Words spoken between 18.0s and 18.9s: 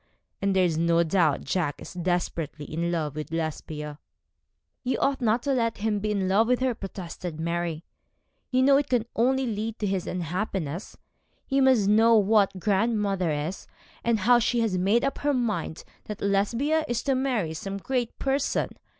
person.